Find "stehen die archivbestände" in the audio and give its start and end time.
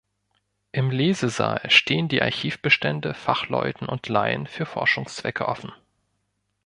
1.69-3.13